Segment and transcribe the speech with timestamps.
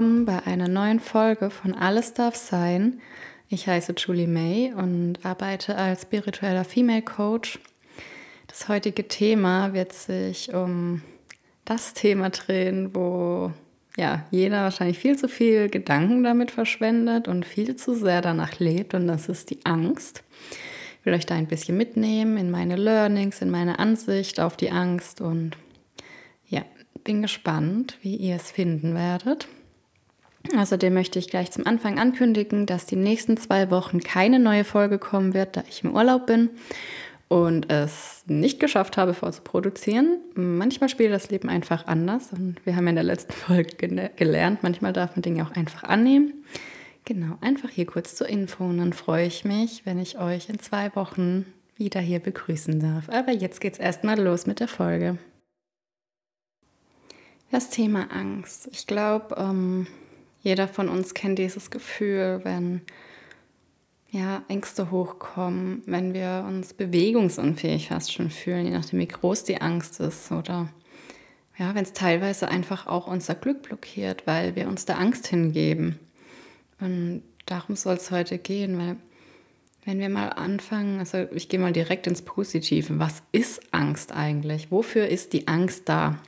[0.00, 3.02] willkommen bei einer neuen Folge von Alles darf sein.
[3.50, 7.58] Ich heiße Julie May und arbeite als spiritueller Female Coach.
[8.46, 11.02] Das heutige Thema wird sich um
[11.66, 13.52] das Thema drehen, wo
[13.98, 18.94] ja, jeder wahrscheinlich viel zu viel Gedanken damit verschwendet und viel zu sehr danach lebt
[18.94, 20.22] und das ist die Angst.
[21.00, 24.70] Ich will euch da ein bisschen mitnehmen in meine Learnings, in meine Ansicht auf die
[24.70, 25.58] Angst und
[27.04, 29.48] bin gespannt, wie ihr es finden werdet.
[30.56, 34.98] Außerdem möchte ich gleich zum Anfang ankündigen, dass die nächsten zwei Wochen keine neue Folge
[34.98, 36.50] kommen wird, da ich im Urlaub bin
[37.28, 40.18] und es nicht geschafft habe, vorzuproduzieren.
[40.34, 44.92] Manchmal spielt das Leben einfach anders und wir haben in der letzten Folge gelernt, manchmal
[44.92, 46.44] darf man Dinge auch einfach annehmen.
[47.04, 50.58] Genau, einfach hier kurz zur Info und dann freue ich mich, wenn ich euch in
[50.58, 53.08] zwei Wochen wieder hier begrüßen darf.
[53.08, 55.16] Aber jetzt geht's erstmal los mit der Folge.
[57.50, 58.68] Das Thema Angst.
[58.72, 59.86] Ich glaube, ähm,
[60.42, 62.82] jeder von uns kennt dieses Gefühl, wenn
[64.10, 69.60] ja, Ängste hochkommen, wenn wir uns bewegungsunfähig fast schon fühlen, je nachdem, wie groß die
[69.60, 70.68] Angst ist oder
[71.58, 75.98] ja, wenn es teilweise einfach auch unser Glück blockiert, weil wir uns der Angst hingeben.
[76.80, 78.96] Und darum soll es heute gehen, weil
[79.84, 82.98] wenn wir mal anfangen, also ich gehe mal direkt ins Positive.
[82.98, 84.70] Was ist Angst eigentlich?
[84.70, 86.18] Wofür ist die Angst da?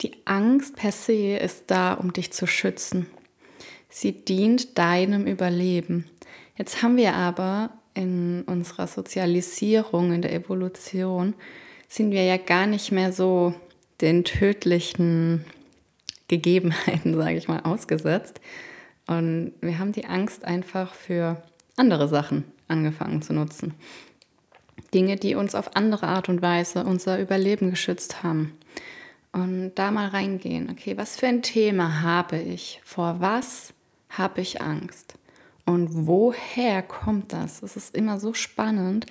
[0.00, 3.06] Die Angst per se ist da, um dich zu schützen.
[3.88, 6.08] Sie dient deinem Überleben.
[6.56, 11.34] Jetzt haben wir aber in unserer Sozialisierung, in der Evolution,
[11.88, 13.54] sind wir ja gar nicht mehr so
[14.00, 15.44] den tödlichen
[16.28, 18.40] Gegebenheiten, sage ich mal, ausgesetzt.
[19.06, 21.42] Und wir haben die Angst einfach für
[21.76, 23.74] andere Sachen angefangen zu nutzen.
[24.94, 28.57] Dinge, die uns auf andere Art und Weise unser Überleben geschützt haben.
[29.32, 32.80] Und da mal reingehen, okay, was für ein Thema habe ich?
[32.84, 33.72] Vor was
[34.08, 35.14] habe ich Angst?
[35.66, 37.62] Und woher kommt das?
[37.62, 39.04] Es ist immer so spannend,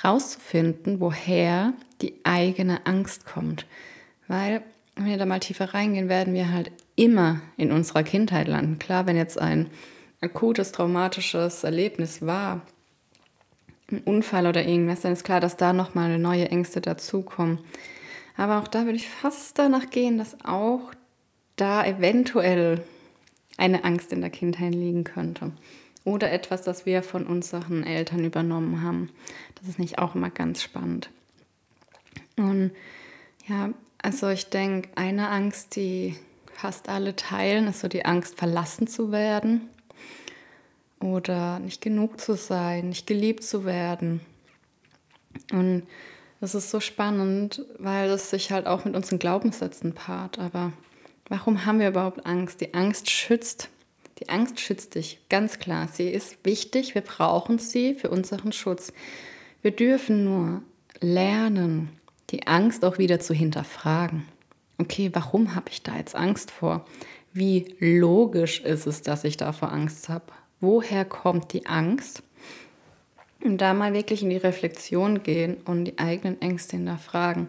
[0.00, 3.66] herauszufinden, woher die eigene Angst kommt.
[4.28, 4.62] Weil,
[4.94, 8.78] wenn wir da mal tiefer reingehen, werden wir halt immer in unserer Kindheit landen.
[8.78, 9.70] Klar, wenn jetzt ein
[10.20, 12.62] akutes, traumatisches Erlebnis war,
[13.90, 17.58] ein Unfall oder irgendwas, dann ist klar, dass da nochmal neue Ängste dazukommen.
[18.36, 20.92] Aber auch da würde ich fast danach gehen, dass auch
[21.56, 22.82] da eventuell
[23.56, 25.52] eine Angst in der Kindheit liegen könnte.
[26.04, 29.10] Oder etwas, das wir von unseren Eltern übernommen haben.
[29.54, 31.10] Das ist nicht auch immer ganz spannend.
[32.36, 32.72] Und
[33.46, 33.70] ja,
[34.02, 36.16] also ich denke, eine Angst, die
[36.52, 39.68] fast alle teilen, ist so die Angst, verlassen zu werden
[41.00, 44.20] oder nicht genug zu sein, nicht geliebt zu werden.
[45.52, 45.86] Und
[46.44, 50.38] das ist so spannend, weil es sich halt auch mit unseren Glaubenssätzen paart.
[50.38, 50.74] Aber
[51.30, 52.60] warum haben wir überhaupt Angst?
[52.60, 53.70] Die Angst schützt.
[54.18, 55.88] Die Angst schützt dich, ganz klar.
[55.90, 58.92] Sie ist wichtig, wir brauchen sie für unseren Schutz.
[59.62, 60.60] Wir dürfen nur
[61.00, 61.88] lernen,
[62.28, 64.28] die Angst auch wieder zu hinterfragen.
[64.76, 66.84] Okay, warum habe ich da jetzt Angst vor?
[67.32, 70.26] Wie logisch ist es, dass ich davor Angst habe?
[70.60, 72.22] Woher kommt die Angst?
[73.44, 77.48] Und da mal wirklich in die Reflexion gehen und die eigenen Ängste hinterfragen.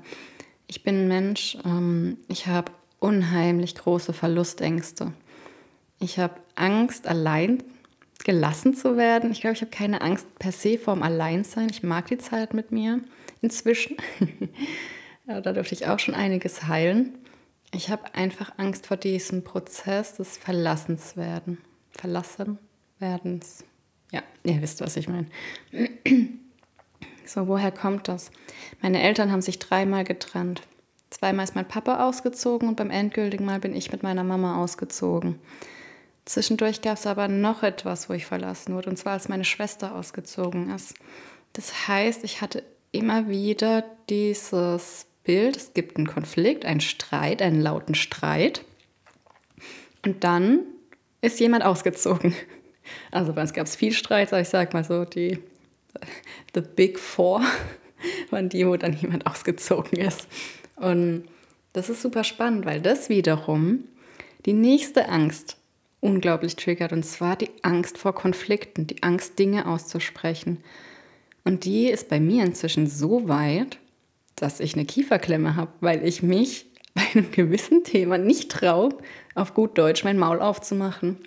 [0.68, 5.14] Ich bin ein Mensch, ähm, ich habe unheimlich große Verlustängste.
[6.00, 7.64] Ich habe Angst, allein
[8.26, 9.32] gelassen zu werden.
[9.32, 11.70] Ich glaube, ich habe keine Angst per se vorm Alleinsein.
[11.70, 13.00] Ich mag die Zeit mit mir
[13.42, 13.96] inzwischen.
[15.28, 17.18] da durfte ich auch schon einiges heilen.
[17.74, 21.60] Ich habe einfach Angst vor diesem Prozess des Verlassenswerden.
[21.92, 22.58] Verlassen
[23.00, 23.64] werdens.
[24.16, 25.28] Ja, ihr wisst, was ich meine.
[27.26, 28.32] So, woher kommt das?
[28.82, 30.62] Meine Eltern haben sich dreimal getrennt.
[31.10, 35.38] Zweimal ist mein Papa ausgezogen und beim endgültigen Mal bin ich mit meiner Mama ausgezogen.
[36.24, 39.94] Zwischendurch gab es aber noch etwas, wo ich verlassen wurde, und zwar als meine Schwester
[39.94, 40.94] ausgezogen ist.
[41.52, 47.62] Das heißt, ich hatte immer wieder dieses Bild, es gibt einen Konflikt, einen Streit, einen
[47.62, 48.64] lauten Streit.
[50.06, 50.60] Und dann
[51.20, 52.34] ist jemand ausgezogen.
[53.12, 55.40] Also bei uns gab es viel Streit, aber ich sag mal so, die
[56.54, 57.42] The Big Four
[58.30, 60.28] waren die, wo dann jemand ausgezogen ist.
[60.76, 61.24] Und
[61.74, 63.86] das ist super spannend, weil das wiederum
[64.46, 65.58] die nächste Angst
[66.00, 70.64] unglaublich triggert, und zwar die Angst vor Konflikten, die Angst, Dinge auszusprechen.
[71.44, 73.80] Und die ist bei mir inzwischen so weit,
[74.36, 78.90] dass ich eine Kieferklemme habe, weil ich mich bei einem gewissen Thema nicht traue,
[79.34, 81.18] auf gut Deutsch mein Maul aufzumachen.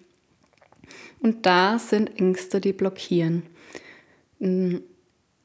[1.20, 3.42] Und da sind Ängste, die blockieren.
[4.38, 4.76] Mm,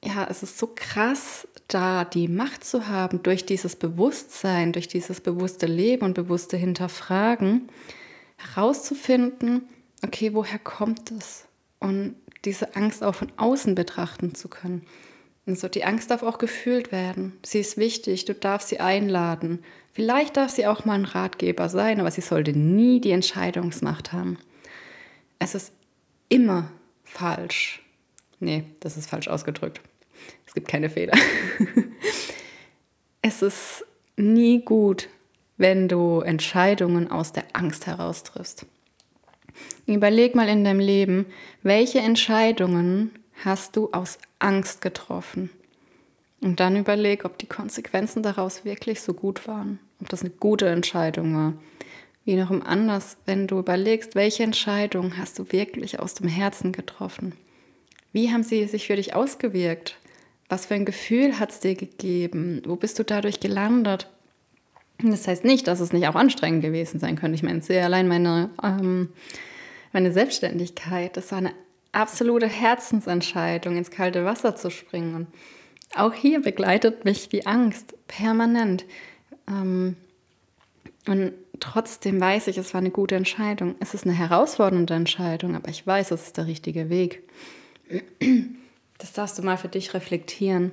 [0.03, 5.21] ja, es ist so krass, da die Macht zu haben durch dieses Bewusstsein, durch dieses
[5.21, 7.69] bewusste Leben und bewusste Hinterfragen,
[8.37, 9.67] herauszufinden,
[10.03, 11.45] okay, woher kommt es?
[11.79, 12.15] Und
[12.45, 14.85] diese Angst auch von außen betrachten zu können.
[15.45, 17.33] Und die Angst darf auch gefühlt werden.
[17.43, 19.59] Sie ist wichtig, du darfst sie einladen.
[19.91, 24.37] Vielleicht darf sie auch mal ein Ratgeber sein, aber sie sollte nie die Entscheidungsmacht haben.
[25.43, 25.73] Es ist
[26.29, 26.71] immer
[27.03, 27.81] falsch.
[28.39, 29.81] Nee, das ist falsch ausgedrückt.
[30.47, 31.17] Es gibt keine Fehler.
[33.21, 33.85] es ist
[34.15, 35.09] nie gut,
[35.57, 38.65] wenn du Entscheidungen aus der Angst heraus triffst.
[39.85, 41.25] Überleg mal in deinem Leben,
[41.61, 43.11] welche Entscheidungen
[43.43, 45.49] hast du aus Angst getroffen?
[46.39, 50.67] Und dann überleg, ob die Konsequenzen daraus wirklich so gut waren, ob das eine gute
[50.69, 51.53] Entscheidung war.
[52.25, 57.33] Wie noch anders, wenn du überlegst, welche Entscheidung hast du wirklich aus dem Herzen getroffen?
[58.13, 59.97] Wie haben sie sich für dich ausgewirkt?
[60.47, 62.61] Was für ein Gefühl hat es dir gegeben?
[62.65, 64.09] Wo bist du dadurch gelandet?
[65.01, 67.35] Das heißt nicht, dass es nicht auch anstrengend gewesen sein könnte.
[67.35, 69.09] Ich meine, sehe allein meine, ähm,
[69.91, 71.17] meine Selbstständigkeit.
[71.17, 71.53] Das war eine
[71.91, 75.15] absolute Herzensentscheidung, ins kalte Wasser zu springen.
[75.15, 75.27] Und
[75.95, 78.85] auch hier begleitet mich die Angst permanent.
[79.49, 79.97] Ähm,
[81.07, 83.75] und trotzdem weiß ich, es war eine gute Entscheidung.
[83.79, 87.23] Es ist eine herausfordernde Entscheidung, aber ich weiß, es ist der richtige Weg.
[88.97, 90.71] Das darfst du mal für dich reflektieren.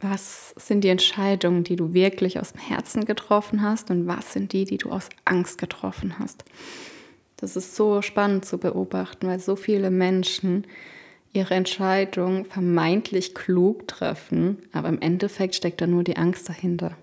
[0.00, 4.52] Was sind die Entscheidungen, die du wirklich aus dem Herzen getroffen hast und was sind
[4.52, 6.44] die, die du aus Angst getroffen hast?
[7.36, 10.66] Das ist so spannend zu beobachten, weil so viele Menschen
[11.32, 16.96] ihre Entscheidung vermeintlich klug treffen, aber im Endeffekt steckt da nur die Angst dahinter.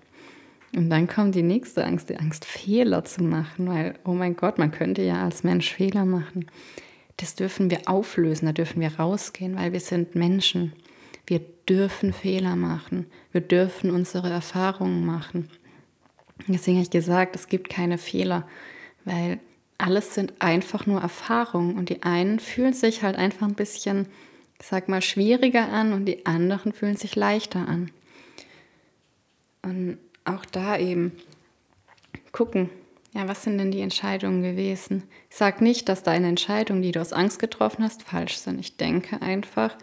[0.74, 4.58] Und dann kommt die nächste Angst, die Angst, Fehler zu machen, weil, oh mein Gott,
[4.58, 6.46] man könnte ja als Mensch Fehler machen.
[7.16, 10.72] Das dürfen wir auflösen, da dürfen wir rausgehen, weil wir sind Menschen.
[11.26, 15.50] Wir dürfen Fehler machen, wir dürfen unsere Erfahrungen machen.
[16.46, 18.46] Deswegen habe ich gesagt, es gibt keine Fehler,
[19.04, 19.38] weil
[19.76, 24.06] alles sind einfach nur Erfahrungen und die einen fühlen sich halt einfach ein bisschen,
[24.58, 27.90] ich sag mal, schwieriger an und die anderen fühlen sich leichter an.
[29.62, 29.98] Und
[30.28, 31.12] auch da eben
[32.32, 32.70] gucken,
[33.14, 35.04] ja, was sind denn die Entscheidungen gewesen?
[35.30, 38.60] Ich sage nicht, dass deine Entscheidungen, die du aus Angst getroffen hast, falsch sind.
[38.60, 39.76] Ich denke einfach,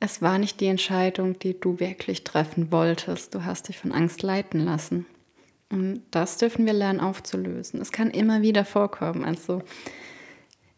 [0.00, 3.34] es war nicht die Entscheidung, die du wirklich treffen wolltest.
[3.34, 5.06] Du hast dich von Angst leiten lassen.
[5.70, 7.80] Und das dürfen wir lernen aufzulösen.
[7.80, 9.24] Es kann immer wieder vorkommen.
[9.24, 9.62] Also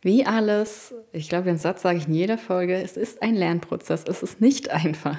[0.01, 4.05] wie alles, ich glaube, den Satz sage ich in jeder Folge, es ist ein Lernprozess.
[4.07, 5.19] Es ist nicht einfach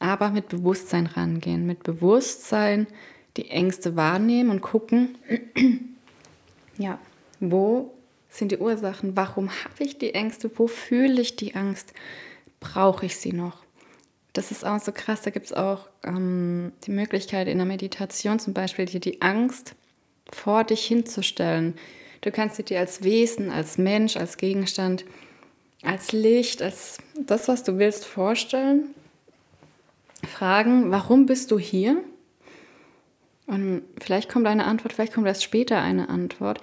[0.00, 2.88] aber mit Bewusstsein rangehen, mit Bewusstsein
[3.36, 5.16] die Ängste wahrnehmen und gucken,
[6.78, 6.98] ja,
[7.38, 7.94] wo
[8.28, 9.16] sind die Ursachen?
[9.16, 10.50] Warum habe ich die Ängste?
[10.56, 11.92] Wo fühle ich die Angst?
[12.58, 13.62] Brauche ich sie noch?
[14.32, 15.22] Das ist auch so krass.
[15.22, 19.74] Da gibt es auch ähm, die Möglichkeit in der Meditation zum Beispiel, dir die Angst
[20.32, 21.74] vor dich hinzustellen.
[22.22, 25.04] Du kannst sie dir als Wesen, als Mensch, als Gegenstand,
[25.82, 28.94] als Licht, als das, was du willst, vorstellen
[30.26, 32.02] fragen, warum bist du hier?
[33.46, 36.60] Und vielleicht kommt eine Antwort, vielleicht kommt erst später eine Antwort.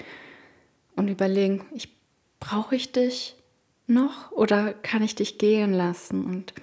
[0.95, 1.95] Und überlegen, ich,
[2.39, 3.35] brauche ich dich
[3.87, 6.25] noch oder kann ich dich gehen lassen?
[6.25, 6.53] Und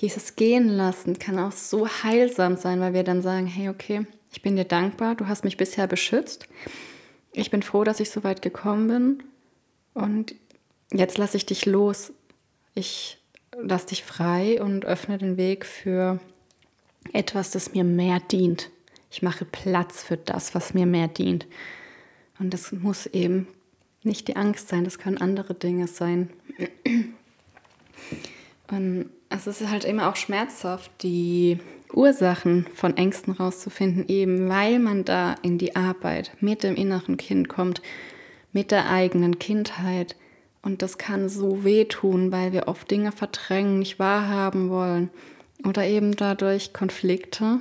[0.00, 4.42] dieses Gehen lassen kann auch so heilsam sein, weil wir dann sagen, hey, okay, ich
[4.42, 6.48] bin dir dankbar, du hast mich bisher beschützt.
[7.32, 9.22] Ich bin froh, dass ich so weit gekommen bin.
[9.94, 10.34] Und
[10.92, 12.12] jetzt lasse ich dich los.
[12.74, 13.18] Ich
[13.56, 16.20] lasse dich frei und öffne den Weg für
[17.12, 18.70] etwas, das mir mehr dient.
[19.10, 21.46] Ich mache Platz für das, was mir mehr dient.
[22.38, 23.46] Und das muss eben
[24.02, 26.30] nicht die Angst sein, das können andere Dinge sein.
[28.68, 31.58] Und es ist halt immer auch schmerzhaft, die
[31.92, 37.48] Ursachen von Ängsten rauszufinden, eben weil man da in die Arbeit mit dem inneren Kind
[37.48, 37.82] kommt,
[38.52, 40.16] mit der eigenen Kindheit.
[40.60, 45.10] Und das kann so wehtun, weil wir oft Dinge verdrängen, nicht wahrhaben wollen
[45.64, 47.58] oder eben dadurch Konflikte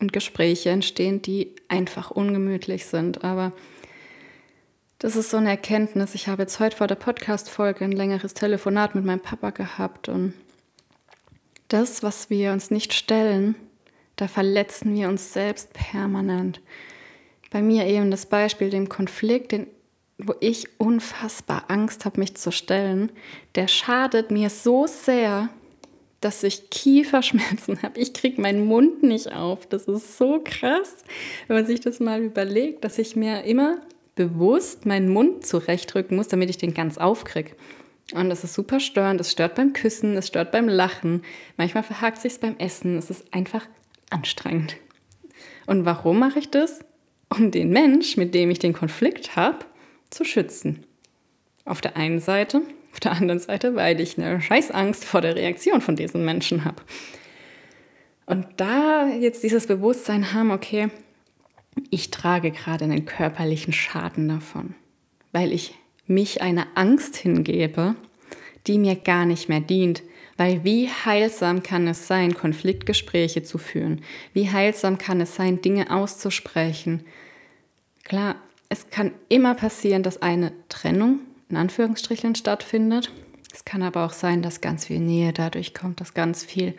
[0.00, 3.24] und Gespräche entstehen, die einfach ungemütlich sind.
[3.24, 3.52] Aber
[4.98, 6.14] das ist so eine Erkenntnis.
[6.14, 10.34] Ich habe jetzt heute vor der Podcast-Folge ein längeres Telefonat mit meinem Papa gehabt und
[11.68, 13.54] das, was wir uns nicht stellen,
[14.16, 16.60] da verletzen wir uns selbst permanent.
[17.50, 19.66] Bei mir eben das Beispiel, dem Konflikt, den,
[20.18, 23.10] wo ich unfassbar Angst habe, mich zu stellen,
[23.54, 25.48] der schadet mir so sehr,
[26.22, 28.00] dass ich Kieferschmerzen habe.
[28.00, 29.66] Ich kriege meinen Mund nicht auf.
[29.66, 31.04] Das ist so krass,
[31.46, 33.82] wenn man sich das mal überlegt, dass ich mir immer
[34.14, 37.52] bewusst meinen Mund zurechtrücken muss, damit ich den ganz aufkriege.
[38.14, 39.20] Und das ist super störend.
[39.20, 41.22] Es stört beim Küssen, es stört beim Lachen.
[41.56, 42.98] Manchmal verhakt sich beim Essen.
[42.98, 43.66] Es ist einfach
[44.10, 44.76] anstrengend.
[45.66, 46.80] Und warum mache ich das?
[47.34, 49.64] Um den Mensch, mit dem ich den Konflikt habe,
[50.10, 50.84] zu schützen.
[51.64, 52.60] Auf der einen Seite,
[52.92, 56.82] auf der anderen Seite, weil ich eine Scheißangst vor der Reaktion von diesen Menschen habe.
[58.26, 60.88] Und da jetzt dieses Bewusstsein haben, okay,
[61.90, 64.74] ich trage gerade einen körperlichen Schaden davon,
[65.32, 65.74] weil ich
[66.06, 67.94] mich einer Angst hingebe,
[68.66, 70.02] die mir gar nicht mehr dient.
[70.36, 74.00] Weil wie heilsam kann es sein, Konfliktgespräche zu führen?
[74.32, 77.04] Wie heilsam kann es sein, Dinge auszusprechen?
[78.02, 78.36] Klar,
[78.68, 81.20] es kann immer passieren, dass eine Trennung
[81.52, 83.12] in Anführungsstrichen stattfindet.
[83.52, 86.74] Es kann aber auch sein, dass ganz viel Nähe dadurch kommt, dass ganz viel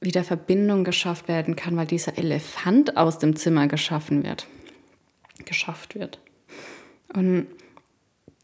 [0.00, 4.46] wieder Verbindung geschafft werden kann, weil dieser Elefant aus dem Zimmer geschaffen wird.
[5.44, 6.20] Geschafft wird.
[7.12, 7.48] Und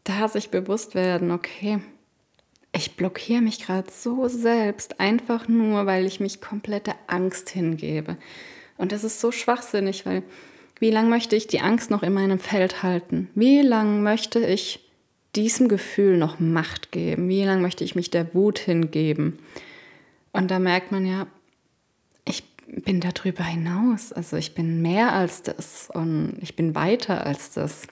[0.03, 1.79] da sich bewusst werden, okay,
[2.73, 8.17] ich blockiere mich gerade so selbst, einfach nur, weil ich mich komplette Angst hingebe.
[8.77, 10.23] Und das ist so schwachsinnig, weil
[10.79, 13.29] wie lange möchte ich die Angst noch in meinem Feld halten?
[13.35, 14.88] Wie lange möchte ich
[15.35, 17.29] diesem Gefühl noch Macht geben?
[17.29, 19.39] Wie lange möchte ich mich der Wut hingeben?
[20.31, 21.27] Und da merkt man ja,
[22.25, 24.11] ich bin darüber hinaus.
[24.11, 27.87] Also ich bin mehr als das und ich bin weiter als das.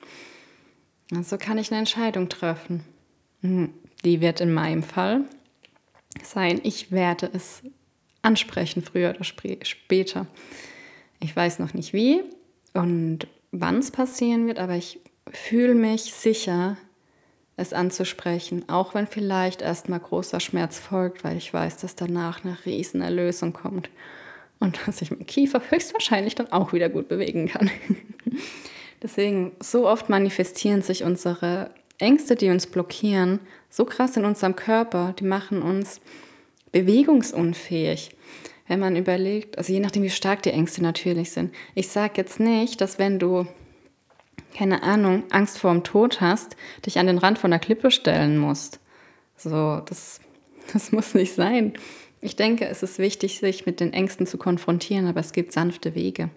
[1.15, 2.83] Also kann ich eine Entscheidung treffen.
[3.41, 5.25] Hm, die wird in meinem Fall
[6.23, 7.61] sein, ich werde es
[8.21, 10.27] ansprechen, früher oder später.
[11.19, 12.23] Ich weiß noch nicht wie
[12.73, 14.99] und wann es passieren wird, aber ich
[15.31, 16.77] fühle mich sicher,
[17.57, 22.57] es anzusprechen, auch wenn vielleicht erstmal großer Schmerz folgt, weil ich weiß, dass danach eine
[22.65, 23.89] riesen Erlösung kommt
[24.59, 27.69] und dass ich meinen Kiefer höchstwahrscheinlich dann auch wieder gut bewegen kann.
[29.01, 35.13] Deswegen, so oft manifestieren sich unsere Ängste, die uns blockieren, so krass in unserem Körper,
[35.19, 35.99] die machen uns
[36.71, 38.11] bewegungsunfähig.
[38.67, 41.53] Wenn man überlegt, also je nachdem, wie stark die Ängste natürlich sind.
[41.73, 43.47] Ich sage jetzt nicht, dass wenn du,
[44.57, 48.37] keine Ahnung, Angst vor dem Tod hast, dich an den Rand von der Klippe stellen
[48.37, 48.79] musst.
[49.35, 50.19] So, das,
[50.73, 51.73] das muss nicht sein.
[52.21, 55.93] Ich denke, es ist wichtig, sich mit den Ängsten zu konfrontieren, aber es gibt sanfte
[55.93, 56.29] Wege.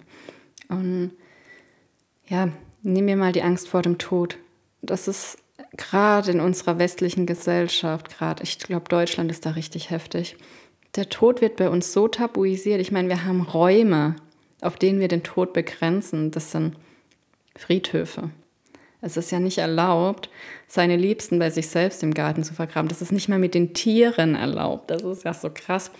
[0.69, 1.13] Und
[2.29, 2.51] ja,
[2.83, 4.37] nehmen wir mal die Angst vor dem Tod.
[4.83, 5.39] Das ist
[5.77, 10.37] gerade in unserer westlichen Gesellschaft, gerade, ich glaube, Deutschland ist da richtig heftig.
[10.97, 12.81] Der Tod wird bei uns so tabuisiert.
[12.81, 14.17] Ich meine, wir haben Räume,
[14.61, 16.31] auf denen wir den Tod begrenzen.
[16.31, 16.77] Das sind
[17.57, 18.31] Friedhöfe.
[19.03, 20.29] Es ist ja nicht erlaubt,
[20.67, 22.89] seine Liebsten bei sich selbst im Garten zu vergraben.
[22.89, 24.91] Das ist nicht mal mit den Tieren erlaubt.
[24.91, 25.91] Das ist ja so krass.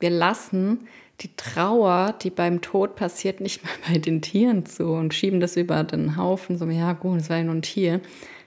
[0.00, 0.88] Wir lassen
[1.20, 5.56] die Trauer, die beim Tod passiert, nicht mal bei den Tieren zu und schieben das
[5.56, 6.58] über den Haufen.
[6.58, 8.00] So, ja, gut, es war ja nur ein Tier.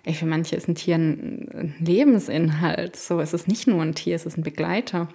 [0.03, 2.95] Ey, für manche ist ein Tier ein Lebensinhalt.
[2.95, 5.07] So, es ist nicht nur ein Tier, es ist ein Begleiter.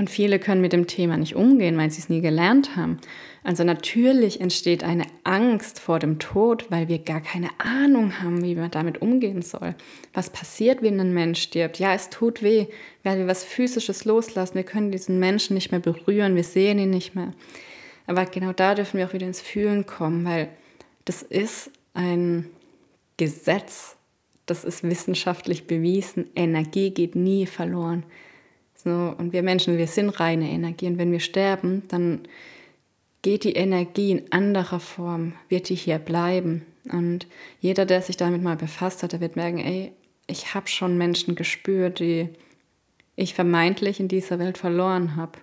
[0.00, 2.96] Und viele können mit dem Thema nicht umgehen, weil sie es nie gelernt haben.
[3.44, 8.54] Also natürlich entsteht eine Angst vor dem Tod, weil wir gar keine Ahnung haben, wie
[8.54, 9.74] man damit umgehen soll.
[10.14, 11.78] Was passiert, wenn ein Mensch stirbt?
[11.78, 12.68] Ja, es tut weh,
[13.02, 14.54] weil wir was Physisches loslassen.
[14.54, 17.34] Wir können diesen Menschen nicht mehr berühren, wir sehen ihn nicht mehr.
[18.06, 20.48] Aber genau da dürfen wir auch wieder ins Fühlen kommen, weil
[21.04, 22.46] das ist ein
[23.18, 23.96] Gesetz,
[24.46, 26.30] das ist wissenschaftlich bewiesen.
[26.34, 28.04] Energie geht nie verloren.
[28.84, 30.86] So, und wir Menschen, wir sind reine Energie.
[30.86, 32.22] Und wenn wir sterben, dann
[33.22, 36.64] geht die Energie in anderer Form, wird die hier bleiben.
[36.90, 37.26] Und
[37.60, 39.92] jeder, der sich damit mal befasst hat, der wird merken, ey,
[40.26, 42.30] ich habe schon Menschen gespürt, die
[43.16, 45.38] ich vermeintlich in dieser Welt verloren habe.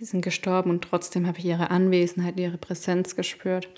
[0.00, 3.68] Die sind gestorben und trotzdem habe ich ihre Anwesenheit, ihre Präsenz gespürt.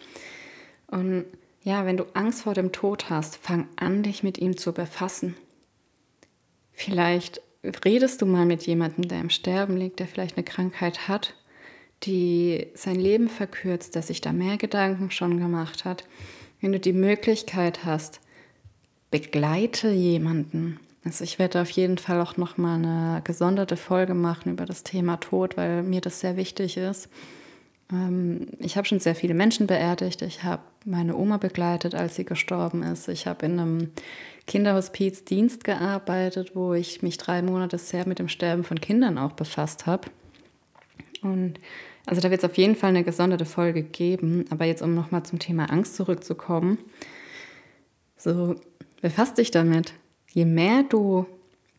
[0.87, 1.27] Und
[1.63, 5.37] ja, wenn du Angst vor dem Tod hast, fang an, dich mit ihm zu befassen.
[6.73, 7.43] Vielleicht
[7.85, 11.35] redest du mal mit jemandem, der im Sterben liegt, der vielleicht eine Krankheit hat,
[12.03, 16.05] die sein Leben verkürzt, der sich da mehr Gedanken schon gemacht hat.
[16.61, 18.21] Wenn du die Möglichkeit hast,
[19.11, 20.81] begleite jemanden.
[21.05, 24.83] Also ich werde auf jeden Fall auch noch mal eine gesonderte Folge machen über das
[24.83, 27.09] Thema Tod, weil mir das sehr wichtig ist.
[27.93, 30.23] Ähm, ich habe schon sehr viele Menschen beerdigt.
[30.23, 33.09] Ich habe meine Oma begleitet, als sie gestorben ist.
[33.09, 33.91] Ich habe in einem
[34.47, 39.33] Kinderhospiz Dienst gearbeitet, wo ich mich drei Monate sehr mit dem Sterben von Kindern auch
[39.33, 40.09] befasst habe.
[41.23, 41.59] Und
[42.07, 44.45] also da wird es auf jeden Fall eine gesonderte Folge geben.
[44.51, 46.79] Aber jetzt, um nochmal zum Thema Angst zurückzukommen,
[48.17, 48.55] so
[49.03, 49.95] befass dich damit.
[50.33, 51.27] Je mehr du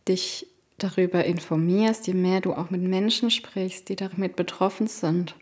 [0.08, 0.48] dich
[0.78, 5.36] darüber informierst, je mehr du auch mit Menschen sprichst, die damit betroffen sind,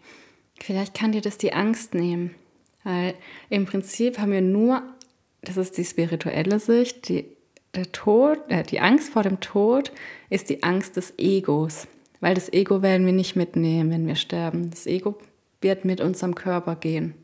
[0.60, 2.34] Vielleicht kann dir das die Angst nehmen,
[2.84, 3.16] weil
[3.50, 4.84] im Prinzip haben wir nur,
[5.48, 7.26] das ist die spirituelle Sicht, die,
[7.74, 9.92] der Tod, äh, die Angst vor dem Tod
[10.30, 11.88] ist die Angst des Egos,
[12.20, 14.70] weil das Ego werden wir nicht mitnehmen, wenn wir sterben.
[14.70, 15.18] Das Ego
[15.62, 17.16] wird mit unserem Körper gehen.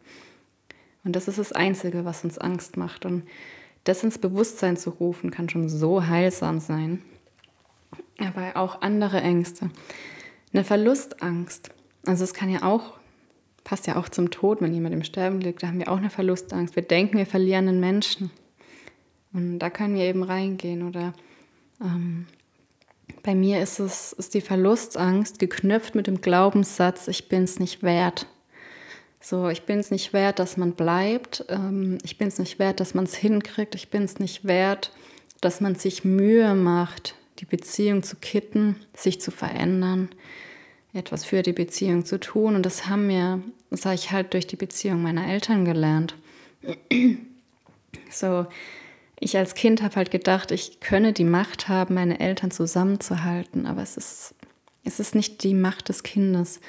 [1.03, 3.05] Und das ist das Einzige, was uns Angst macht.
[3.05, 3.23] Und
[3.83, 7.01] das ins Bewusstsein zu rufen, kann schon so heilsam sein.
[8.19, 9.69] Aber auch andere Ängste.
[10.53, 11.71] Eine Verlustangst.
[12.05, 12.93] Also es kann ja auch,
[13.63, 16.09] passt ja auch zum Tod, wenn jemand im Sterben liegt, da haben wir auch eine
[16.09, 16.75] Verlustangst.
[16.75, 18.31] Wir denken, wir verlieren einen Menschen.
[19.33, 20.87] Und da können wir eben reingehen.
[20.87, 21.13] Oder
[21.81, 22.27] ähm,
[23.23, 27.83] bei mir ist es ist die Verlustangst geknüpft mit dem Glaubenssatz, ich bin es nicht
[27.83, 28.27] wert.
[29.23, 31.45] So, ich bin es nicht wert, dass man bleibt.
[31.47, 33.75] Ähm, ich bin es nicht wert, dass man es hinkriegt.
[33.75, 34.91] Ich bin es nicht wert,
[35.41, 40.09] dass man sich Mühe macht, die Beziehung zu kitten, sich zu verändern,
[40.93, 42.55] etwas für die Beziehung zu tun.
[42.55, 46.15] Und das haben mir, das habe ich halt durch die Beziehung meiner Eltern gelernt.
[48.09, 48.45] So,
[49.19, 53.81] ich als Kind habe halt gedacht, ich könne die Macht haben, meine Eltern zusammenzuhalten, aber
[53.81, 54.33] es ist,
[54.83, 56.59] es ist nicht die Macht des Kindes.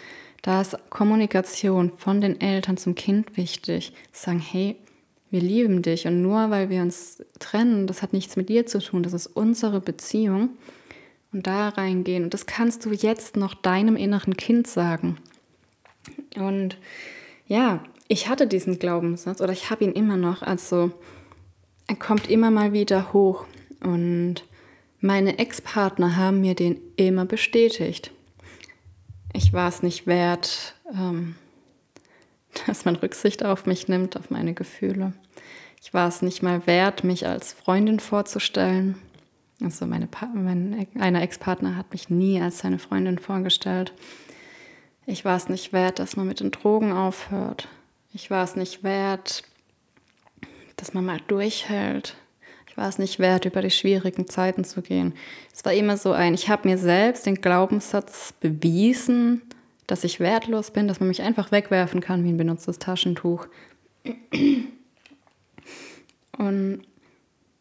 [0.43, 3.93] Da ist Kommunikation von den Eltern zum Kind wichtig.
[4.12, 4.76] Sagen, hey,
[5.31, 8.81] wir lieben dich und nur weil wir uns trennen, das hat nichts mit dir zu
[8.81, 10.50] tun, das ist unsere Beziehung.
[11.32, 12.24] Und da reingehen.
[12.24, 15.16] Und das kannst du jetzt noch deinem inneren Kind sagen.
[16.36, 16.76] Und
[17.46, 20.42] ja, ich hatte diesen Glaubenssatz oder ich habe ihn immer noch.
[20.42, 20.92] Also
[21.86, 23.46] er kommt immer mal wieder hoch.
[23.80, 24.44] Und
[25.00, 28.12] meine Ex-Partner haben mir den immer bestätigt.
[29.32, 31.36] Ich war es nicht wert, ähm,
[32.66, 35.12] dass man Rücksicht auf mich nimmt, auf meine Gefühle.
[35.82, 38.96] Ich war es nicht mal wert, mich als Freundin vorzustellen.
[39.62, 43.92] Also meine mein, einer Ex-Partner hat mich nie als seine Freundin vorgestellt.
[45.07, 47.69] Ich war es nicht wert, dass man mit den Drogen aufhört.
[48.12, 49.42] Ich war es nicht wert,
[50.76, 52.16] dass man mal durchhält.
[52.69, 55.14] Ich war es nicht wert, über die schwierigen Zeiten zu gehen.
[55.52, 59.42] Es war immer so ein, ich habe mir selbst den Glaubenssatz bewiesen,
[59.87, 63.47] dass ich wertlos bin, dass man mich einfach wegwerfen kann wie ein benutztes Taschentuch.
[66.39, 66.82] Und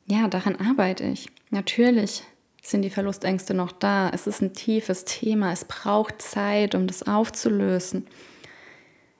[0.07, 1.29] ja, daran arbeite ich.
[1.51, 2.23] Natürlich
[2.63, 4.09] sind die Verlustängste noch da.
[4.09, 5.51] Es ist ein tiefes Thema.
[5.51, 8.07] Es braucht Zeit, um das aufzulösen.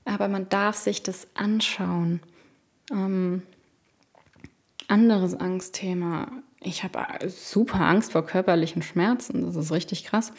[0.05, 2.21] Aber man darf sich das anschauen.
[2.91, 3.43] Ähm,
[4.87, 6.31] anderes Angstthema.
[6.61, 9.45] Ich habe super Angst vor körperlichen Schmerzen.
[9.45, 10.31] Das ist richtig krass.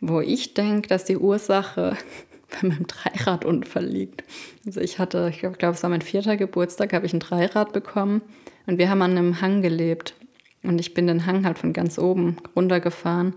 [0.00, 1.96] Wo ich denke, dass die Ursache
[2.50, 4.24] bei meinem Dreiradunfall liegt.
[4.66, 8.22] Also ich hatte, ich glaube, es war mein vierter Geburtstag, habe ich ein Dreirad bekommen
[8.66, 10.14] und wir haben an einem Hang gelebt.
[10.62, 13.34] Und ich bin den Hang halt von ganz oben runtergefahren.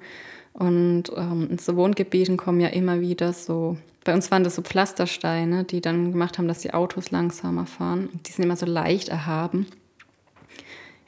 [0.53, 4.61] Und ähm, in so Wohngebieten kommen ja immer wieder so, bei uns waren das so
[4.61, 8.09] Pflastersteine, die dann gemacht haben, dass die Autos langsamer fahren.
[8.25, 9.65] Die sind immer so leicht erhaben.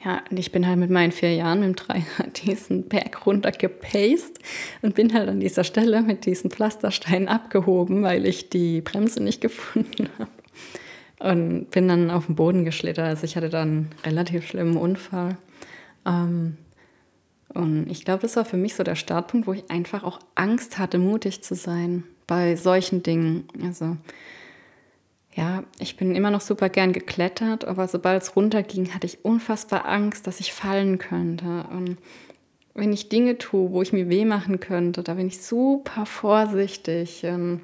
[0.04, 3.50] Ja, und ich bin halt mit meinen vier Jahren mit dem Dreirad diesen Berg runter
[3.50, 4.38] gepaced
[4.82, 9.40] und bin halt an dieser Stelle mit diesen Pflastersteinen abgehoben, weil ich die Bremse nicht
[9.40, 10.30] gefunden habe.
[11.20, 13.06] Und bin dann auf den Boden geschlittert.
[13.06, 15.36] Also ich hatte dann einen relativ schlimmen Unfall.
[16.06, 16.56] Ähm,
[17.54, 20.78] und ich glaube, das war für mich so der Startpunkt, wo ich einfach auch Angst
[20.78, 23.48] hatte, mutig zu sein bei solchen Dingen.
[23.64, 23.96] Also
[25.34, 29.86] ja, ich bin immer noch super gern geklettert, aber sobald es runterging, hatte ich unfassbar
[29.86, 31.64] Angst, dass ich fallen könnte.
[31.70, 31.96] Und
[32.74, 37.24] wenn ich Dinge tue, wo ich mir weh machen könnte, da bin ich super vorsichtig.
[37.24, 37.62] Und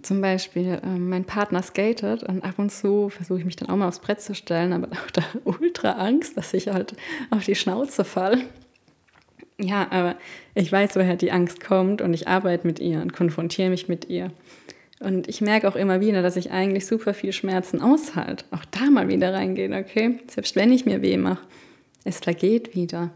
[0.00, 3.76] zum Beispiel, äh, mein Partner skatet und ab und zu versuche ich mich dann auch
[3.76, 6.94] mal aufs Brett zu stellen, aber auch da ultra Angst, dass ich halt
[7.30, 8.38] auf die Schnauze falle.
[9.58, 10.16] Ja, aber
[10.54, 14.08] ich weiß, woher die Angst kommt und ich arbeite mit ihr und konfrontiere mich mit
[14.08, 14.32] ihr.
[14.98, 18.44] Und ich merke auch immer wieder, dass ich eigentlich super viel Schmerzen aushalte.
[18.50, 20.20] Auch da mal wieder reingehen, okay?
[20.28, 21.44] Selbst wenn ich mir weh mache,
[22.04, 23.10] es vergeht wieder.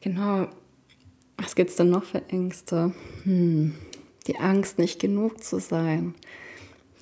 [0.00, 0.48] Genau.
[1.36, 2.92] Was gibt es denn noch für Ängste?
[3.24, 3.74] Hm.
[4.28, 6.14] Die Angst, nicht genug zu sein.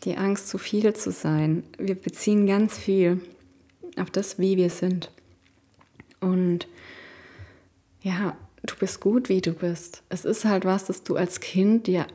[0.04, 1.64] Die Angst, zu viel zu sein.
[1.76, 3.20] Wir beziehen ganz viel
[3.96, 5.10] auf das, wie wir sind.
[6.20, 6.68] Und
[8.00, 10.02] ja, du bist gut, wie du bist.
[10.08, 12.06] Es ist halt was, das du als Kind dir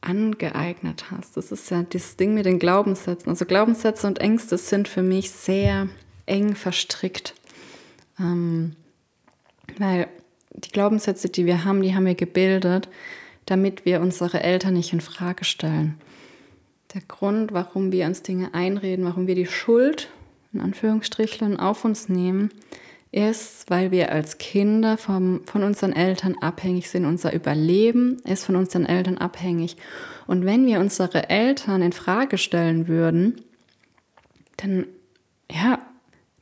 [0.00, 1.36] angeeignet hast.
[1.36, 3.30] Das ist ja dieses Ding mit den Glaubenssätzen.
[3.30, 5.88] Also Glaubenssätze und Ängste sind für mich sehr
[6.26, 7.34] eng verstrickt.
[8.18, 8.74] Ähm,
[9.78, 10.08] weil
[10.52, 12.88] die Glaubenssätze, die wir haben, die haben wir gebildet,
[13.50, 15.94] damit wir unsere Eltern nicht in Frage stellen.
[16.92, 20.10] Der Grund, warum wir uns Dinge einreden, warum wir die Schuld
[20.52, 22.50] in Anführungsstrichen auf uns nehmen,
[23.10, 27.06] ist, weil wir als Kinder vom, von unseren Eltern abhängig sind.
[27.06, 29.76] Unser Überleben ist von unseren Eltern abhängig.
[30.26, 33.40] Und wenn wir unsere Eltern in Frage stellen würden,
[34.58, 34.86] dann,
[35.50, 35.78] ja,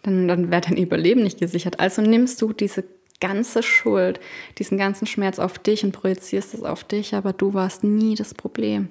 [0.02, 1.78] dann, dann wäre dein Überleben nicht gesichert.
[1.78, 2.84] Also nimmst du diese
[3.20, 4.20] ganze Schuld,
[4.58, 8.34] diesen ganzen Schmerz auf dich und projizierst es auf dich, aber du warst nie das
[8.34, 8.88] Problem.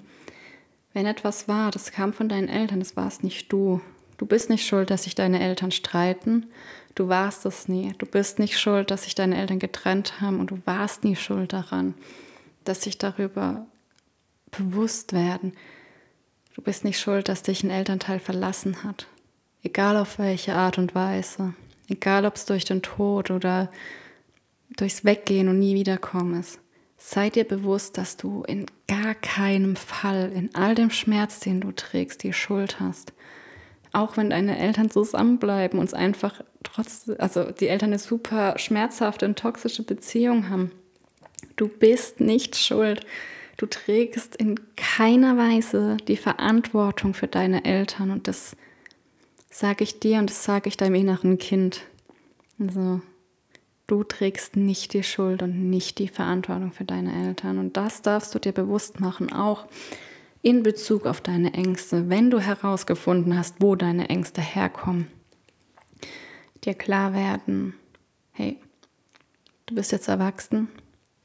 [0.94, 3.82] Wenn etwas war, das kam von deinen Eltern, das warst nicht du.
[4.18, 6.46] Du bist nicht schuld, dass sich deine Eltern streiten.
[6.96, 7.94] Du warst es nie.
[7.98, 11.52] Du bist nicht schuld, dass sich deine Eltern getrennt haben und du warst nie schuld
[11.52, 11.96] daran,
[12.64, 13.66] dass sich darüber
[14.52, 15.54] bewusst werden.
[16.54, 19.08] Du bist nicht schuld, dass dich ein Elternteil verlassen hat.
[19.64, 21.54] Egal auf welche Art und Weise.
[21.90, 23.70] Egal ob es durch den Tod oder
[24.70, 26.60] durchs Weggehen und nie wiederkommen ist.
[26.98, 31.72] Sei dir bewusst, dass du in gar keinem Fall, in all dem Schmerz, den du
[31.72, 33.14] trägst, die Schuld hast
[33.96, 39.26] auch wenn deine Eltern zusammenbleiben und es einfach trotz, also die Eltern eine super schmerzhafte
[39.26, 40.72] und toxische Beziehung haben,
[41.56, 43.06] du bist nicht schuld.
[43.58, 48.58] Du trägst in keiner Weise die Verantwortung für deine Eltern und das
[49.50, 51.84] sage ich dir und das sage ich deinem inneren Kind.
[52.60, 53.00] Also
[53.88, 58.34] du trägst nicht die Schuld und nicht die Verantwortung für deine Eltern und das darfst
[58.34, 59.68] du dir bewusst machen, auch
[60.42, 65.08] in Bezug auf deine Ängste, wenn du herausgefunden hast, wo deine Ängste herkommen,
[66.64, 67.74] dir klar werden,
[68.32, 68.60] hey,
[69.66, 70.68] du bist jetzt erwachsen,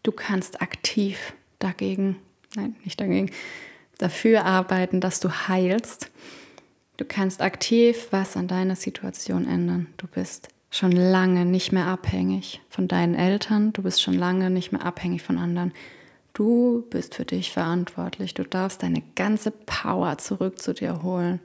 [0.02, 2.16] du kannst aktiv dagegen,
[2.56, 3.30] nein, nicht dagegen,
[3.98, 6.10] dafür arbeiten, dass du heilst.
[6.96, 9.86] Du kannst aktiv was an deiner Situation ändern.
[9.96, 14.72] Du bist schon lange nicht mehr abhängig von deinen Eltern, du bist schon lange nicht
[14.72, 15.72] mehr abhängig von anderen.
[16.32, 18.34] Du bist für dich verantwortlich.
[18.34, 21.40] Du darfst deine ganze Power zurück zu dir holen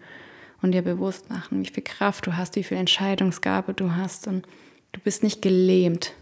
[0.62, 4.28] und dir bewusst machen, wie viel Kraft du hast, wie viel Entscheidungsgabe du hast.
[4.28, 4.46] Und
[4.92, 6.14] du bist nicht gelähmt.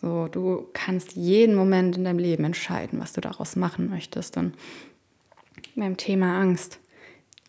[0.00, 4.36] So, du kannst jeden Moment in deinem Leben entscheiden, was du daraus machen möchtest.
[4.36, 4.54] Und
[5.74, 6.78] beim Thema Angst,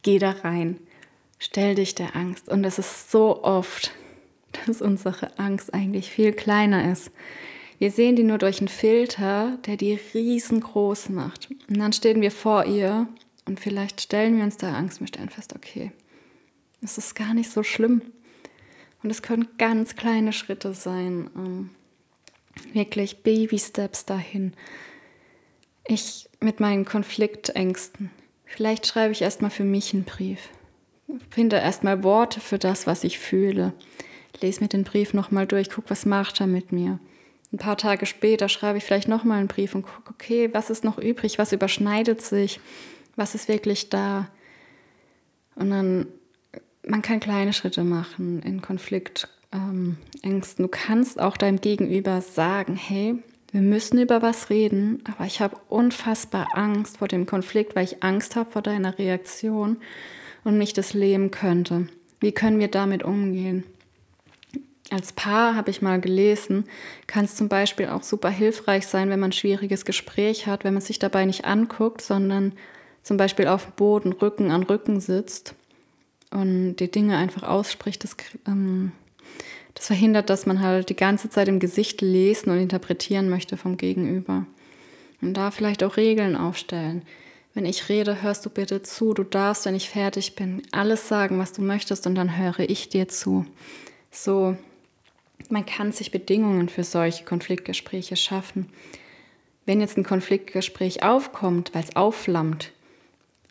[0.02, 0.80] geh da rein.
[1.40, 2.50] Stell dich der Angst.
[2.50, 3.92] Und es ist so oft,
[4.66, 7.12] dass unsere Angst eigentlich viel kleiner ist
[7.84, 11.50] wir sehen die nur durch einen Filter, der die riesengroß macht.
[11.68, 13.08] Und dann stehen wir vor ihr
[13.46, 15.02] und vielleicht stellen wir uns da Angst.
[15.02, 15.92] Wir stellen fest, okay,
[16.82, 18.02] es ist gar nicht so schlimm.
[19.04, 21.30] Und es können ganz kleine Schritte sein.
[21.36, 21.70] Ähm,
[22.72, 24.54] wirklich Baby-Steps dahin.
[25.86, 28.12] Ich mit meinen Konfliktängsten.
[28.46, 30.39] Vielleicht schreibe ich erstmal für mich einen Brief.
[31.30, 33.74] Finde erstmal Worte für das, was ich fühle.
[34.41, 37.00] Lese mir den Brief nochmal durch, guck, was macht er mit mir.
[37.52, 40.84] Ein paar Tage später schreibe ich vielleicht nochmal einen Brief und gucke, okay, was ist
[40.84, 42.60] noch übrig, was überschneidet sich,
[43.15, 44.28] was ist wirklich da.
[45.56, 46.08] Und dann,
[46.86, 49.30] man kann kleine Schritte machen in Konfliktängsten.
[49.54, 49.98] Ähm,
[50.58, 55.58] du kannst auch deinem Gegenüber sagen, hey, wir müssen über was reden, aber ich habe
[55.69, 59.78] unfassbar Angst vor dem Konflikt, weil ich Angst habe vor deiner Reaktion
[60.43, 61.88] und mich das lähmen könnte.
[62.19, 63.63] Wie können wir damit umgehen?
[64.89, 66.65] Als Paar habe ich mal gelesen,
[67.08, 70.74] kann es zum Beispiel auch super hilfreich sein, wenn man ein schwieriges Gespräch hat, wenn
[70.74, 72.54] man sich dabei nicht anguckt, sondern
[73.02, 75.56] zum Beispiel auf dem Boden Rücken an Rücken sitzt
[76.32, 78.04] und die Dinge einfach ausspricht.
[78.04, 78.15] Das,
[78.48, 78.91] ähm,
[79.74, 83.78] das verhindert, dass man halt die ganze Zeit im Gesicht lesen und interpretieren möchte vom
[83.78, 84.46] Gegenüber.
[85.22, 87.04] Und da vielleicht auch Regeln aufstellen.
[87.54, 89.13] Wenn ich rede, hörst du bitte zu.
[89.13, 92.89] Du darfst, wenn ich fertig bin, alles sagen, was du möchtest, und dann höre ich
[92.89, 93.46] dir zu.
[94.12, 94.58] So
[95.50, 98.70] man kann sich Bedingungen für solche Konfliktgespräche schaffen.
[99.66, 102.72] Wenn jetzt ein Konfliktgespräch aufkommt, weil es aufflammt,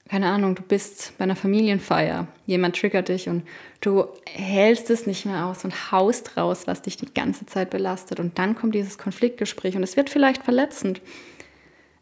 [0.09, 3.45] keine Ahnung, du bist bei einer Familienfeier, jemand triggert dich und
[3.81, 8.21] du hältst es nicht mehr aus und haust raus, was dich die ganze Zeit belastet.
[8.21, 11.01] Und dann kommt dieses Konfliktgespräch und es wird vielleicht verletzend.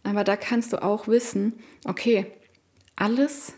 [0.03, 1.53] Aber da kannst du auch wissen,
[1.85, 2.27] okay,
[2.97, 3.53] alles,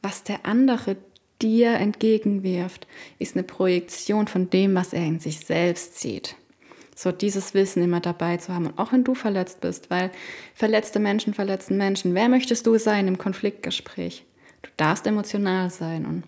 [0.00, 0.96] was der andere
[1.42, 2.86] dir entgegenwirft,
[3.18, 6.36] ist eine Projektion von dem, was er in sich selbst sieht.
[6.94, 8.66] So dieses Wissen immer dabei zu haben.
[8.66, 10.10] Und auch wenn du verletzt bist, weil
[10.54, 12.14] verletzte Menschen verletzen Menschen.
[12.14, 14.24] Wer möchtest du sein im Konfliktgespräch?
[14.62, 16.22] Du darfst emotional sein und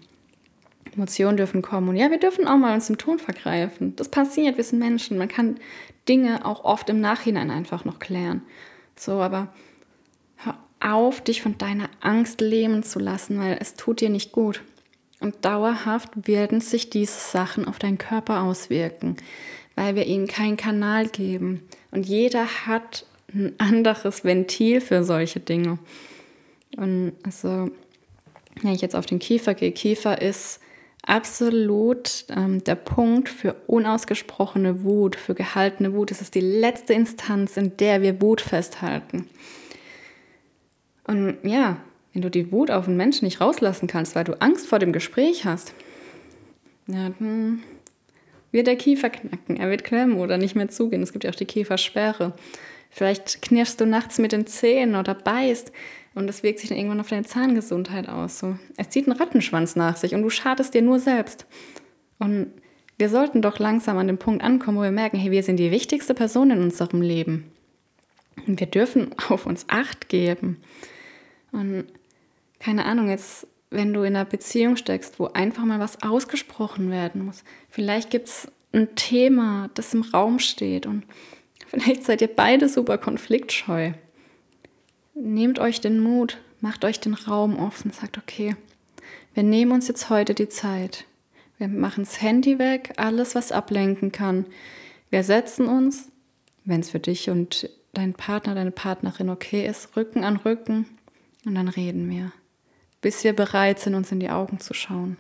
[0.94, 1.88] Emotionen dürfen kommen.
[1.88, 3.94] Und ja, wir dürfen auch mal uns im Ton vergreifen.
[3.96, 5.18] Das passiert, wir sind Menschen.
[5.18, 5.58] Man kann
[6.08, 8.42] Dinge auch oft im Nachhinein einfach noch klären.
[8.96, 9.48] So, aber
[10.36, 14.62] hör auf, dich von deiner Angst lähmen zu lassen, weil es tut dir nicht gut.
[15.24, 19.16] Und dauerhaft werden sich diese Sachen auf deinen Körper auswirken,
[19.74, 21.62] weil wir ihnen keinen Kanal geben.
[21.90, 25.78] Und jeder hat ein anderes Ventil für solche Dinge.
[26.76, 27.70] Und also,
[28.60, 30.60] wenn ich jetzt auf den Kiefer gehe, Kiefer ist
[31.06, 36.10] absolut ähm, der Punkt für unausgesprochene Wut, für gehaltene Wut.
[36.10, 39.30] Es ist die letzte Instanz, in der wir Wut festhalten.
[41.06, 41.78] Und ja,
[42.14, 44.92] wenn du die Wut auf einen Menschen nicht rauslassen kannst, weil du Angst vor dem
[44.92, 45.74] Gespräch hast,
[46.86, 47.62] ja, dann
[48.52, 51.02] wird der Kiefer knacken, er wird klemmen oder nicht mehr zugehen.
[51.02, 52.32] Es gibt ja auch die Kiefersperre.
[52.88, 55.72] Vielleicht knirschst du nachts mit den Zähnen oder beißt.
[56.14, 58.38] Und das wirkt sich dann irgendwann auf deine Zahngesundheit aus.
[58.38, 58.56] So.
[58.76, 61.46] Es zieht einen Rattenschwanz nach sich und du schadest dir nur selbst.
[62.20, 62.52] Und
[62.96, 65.72] wir sollten doch langsam an den Punkt ankommen, wo wir merken, hey, wir sind die
[65.72, 67.50] wichtigste Person in unserem Leben.
[68.46, 70.58] Und wir dürfen auf uns Acht geben.
[71.50, 71.86] Und
[72.64, 77.26] keine Ahnung, jetzt, wenn du in einer Beziehung steckst, wo einfach mal was ausgesprochen werden
[77.26, 81.04] muss, vielleicht gibt es ein Thema, das im Raum steht und
[81.68, 83.92] vielleicht seid ihr beide super konfliktscheu.
[85.14, 88.56] Nehmt euch den Mut, macht euch den Raum offen, sagt, okay,
[89.34, 91.04] wir nehmen uns jetzt heute die Zeit.
[91.58, 94.46] Wir machen das Handy weg, alles, was ablenken kann.
[95.10, 96.08] Wir setzen uns,
[96.64, 100.86] wenn es für dich und dein Partner, deine Partnerin okay ist, Rücken an Rücken
[101.44, 102.32] und dann reden wir,
[103.04, 105.18] bis wir bereit sind, uns in die Augen zu schauen.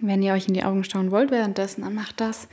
[0.00, 2.48] Wenn ihr euch in die Augen schauen wollt währenddessen, dann macht das.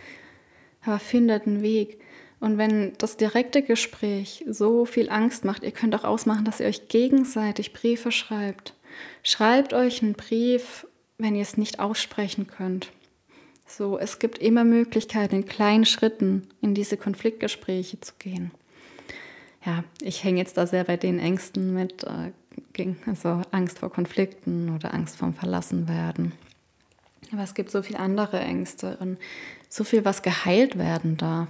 [0.86, 2.00] Aber findet einen Weg.
[2.40, 6.68] Und wenn das direkte Gespräch so viel Angst macht, ihr könnt auch ausmachen, dass ihr
[6.68, 8.76] euch gegenseitig Briefe schreibt.
[9.24, 10.86] Schreibt euch einen Brief,
[11.18, 12.92] wenn ihr es nicht aussprechen könnt.
[13.66, 18.52] So, es gibt immer Möglichkeiten, in kleinen Schritten in diese Konfliktgespräche zu gehen.
[19.66, 22.32] Ja, ich hänge jetzt da sehr bei den Ängsten mit, äh,
[23.06, 26.34] also Angst vor Konflikten oder Angst vorm Verlassenwerden.
[27.32, 29.18] Aber es gibt so viele andere Ängste und
[29.70, 31.50] so viel, was geheilt werden darf.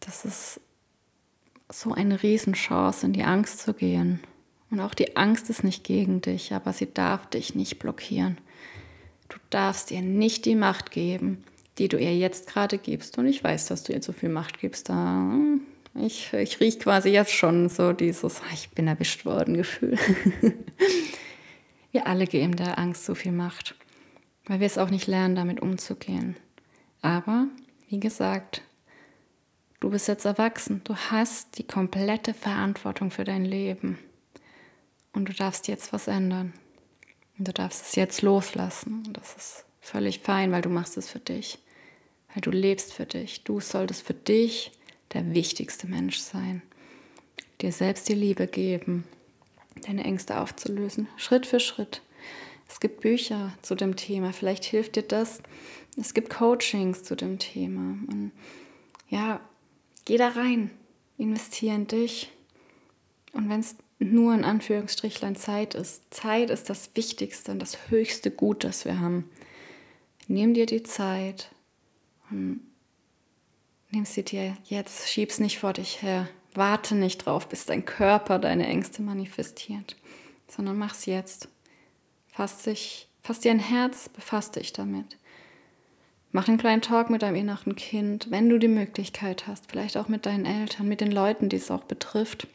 [0.00, 0.60] Das ist
[1.72, 4.20] so eine Riesenchance, in die Angst zu gehen.
[4.70, 8.38] Und auch die Angst ist nicht gegen dich, aber sie darf dich nicht blockieren.
[9.28, 11.44] Du darfst ihr nicht die Macht geben,
[11.78, 13.16] die du ihr jetzt gerade gibst.
[13.18, 14.88] Und ich weiß, dass du ihr so viel Macht gibst.
[14.88, 15.62] Da hm,
[15.94, 19.98] ich, ich rieche quasi jetzt schon so dieses, ah, ich bin erwischt worden Gefühl.
[21.92, 23.74] wir alle geben der Angst so viel Macht,
[24.46, 26.36] weil wir es auch nicht lernen, damit umzugehen.
[27.02, 27.46] Aber,
[27.88, 28.62] wie gesagt,
[29.84, 30.80] Du bist jetzt erwachsen.
[30.84, 33.98] Du hast die komplette Verantwortung für dein Leben.
[35.12, 36.54] Und du darfst jetzt was ändern.
[37.36, 39.02] Und du darfst es jetzt loslassen.
[39.06, 41.58] Und das ist völlig fein, weil du machst es für dich.
[42.32, 43.44] Weil du lebst für dich.
[43.44, 44.72] Du solltest für dich
[45.14, 46.62] der wichtigste Mensch sein.
[47.60, 49.04] Dir selbst die Liebe geben.
[49.86, 51.08] Deine Ängste aufzulösen.
[51.16, 52.02] Schritt für Schritt.
[52.68, 54.32] Es gibt Bücher zu dem Thema.
[54.32, 55.40] Vielleicht hilft dir das.
[55.96, 57.96] Es gibt Coachings zu dem Thema.
[58.08, 58.32] Und
[59.08, 59.40] ja,
[60.04, 60.70] Geh da rein,
[61.16, 62.30] investiere in dich.
[63.32, 68.30] Und wenn es nur in Anführungsstrichlein Zeit ist, Zeit ist das Wichtigste und das höchste
[68.30, 69.30] Gut, das wir haben.
[70.28, 71.50] Nimm dir die Zeit
[72.30, 72.60] und
[73.94, 76.28] nimm sie dir jetzt, schieb's nicht vor dich her.
[76.54, 79.96] Warte nicht drauf, bis dein Körper deine Ängste manifestiert,
[80.48, 81.48] sondern mach's jetzt.
[82.28, 85.16] Fass, dich, fass dir ein Herz, befass dich damit.
[86.30, 90.08] Mach einen kleinen Talk mit deinem inneren Kind, wenn du die Möglichkeit hast, vielleicht auch
[90.08, 92.48] mit deinen Eltern, mit den Leuten, die es auch betrifft.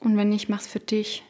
[0.00, 1.24] Und wenn nicht, mach's für dich.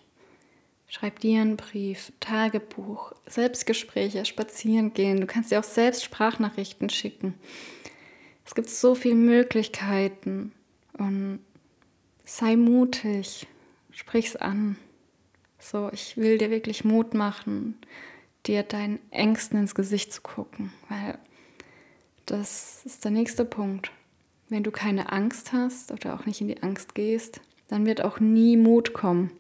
[0.88, 5.20] Schreib dir einen Brief, Tagebuch, Selbstgespräche, spazieren gehen.
[5.20, 7.34] Du kannst dir auch selbst Sprachnachrichten schicken.
[8.48, 10.52] Es gibt so viele Möglichkeiten.
[10.98, 11.38] Und
[12.24, 13.46] sei mutig,
[13.92, 14.76] sprich's an.
[15.61, 17.76] So, ich will dir wirklich Mut machen
[18.48, 21.18] dir deinen Ängsten ins Gesicht zu gucken, weil
[22.26, 23.92] das ist der nächste Punkt.
[24.48, 28.18] Wenn du keine Angst hast oder auch nicht in die Angst gehst, dann wird auch
[28.18, 29.30] nie Mut kommen.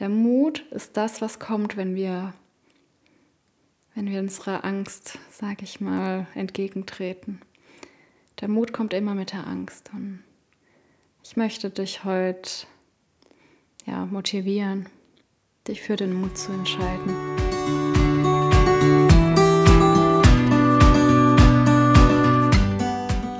[0.00, 2.34] Der Mut ist das, was kommt, wenn wir,
[3.94, 7.40] wenn wir unserer Angst, sage ich mal, entgegentreten.
[8.40, 9.90] Der Mut kommt immer mit der Angst.
[9.92, 10.20] Und
[11.22, 12.50] ich möchte dich heute
[13.84, 14.88] ja, motivieren,
[15.68, 17.10] dich für den Mut zu entscheiden.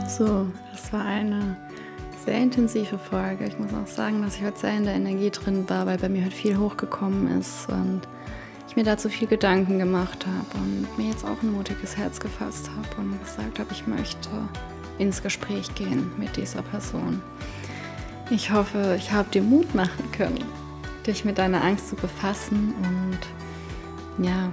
[0.06, 1.56] So, das war eine
[2.26, 3.46] sehr intensive Folge.
[3.46, 6.10] Ich muss auch sagen, dass ich heute sehr in der Energie drin war, weil bei
[6.10, 8.02] mir heute viel hochgekommen ist und
[8.68, 12.68] ich mir dazu viel Gedanken gemacht habe und mir jetzt auch ein mutiges Herz gefasst
[12.68, 14.28] habe und gesagt habe, ich möchte
[15.00, 17.22] ins Gespräch gehen mit dieser Person.
[18.30, 20.44] Ich hoffe, ich habe dir Mut machen können,
[21.06, 24.50] dich mit deiner Angst zu befassen und ja,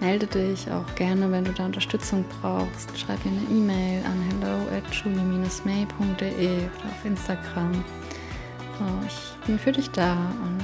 [0.00, 2.98] Melde dich auch gerne, wenn du da Unterstützung brauchst.
[2.98, 7.84] Schreib mir eine E-Mail an hello at julie-may.de oder auf Instagram.
[8.78, 10.58] So, ich bin für dich da und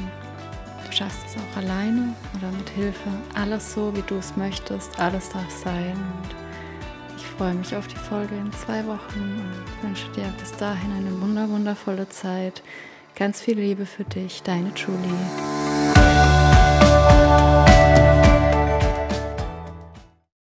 [0.87, 3.11] du schaffst es auch alleine oder mit Hilfe.
[3.35, 4.99] Alles so, wie du es möchtest.
[4.99, 5.93] Alles darf sein.
[5.93, 6.46] Und
[7.37, 11.49] freue mich auf die Folge in zwei Wochen und wünsche dir bis dahin eine wunder
[11.49, 12.63] wundervolle Zeit.
[13.15, 15.76] Ganz viel Liebe für dich, deine Julie.